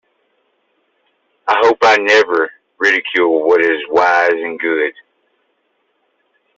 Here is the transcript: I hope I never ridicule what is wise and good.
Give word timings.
I 1.47 1.61
hope 1.63 1.77
I 1.83 1.95
never 1.97 2.49
ridicule 2.79 3.47
what 3.47 3.61
is 3.61 3.77
wise 3.89 4.31
and 4.33 4.57
good. 4.59 4.93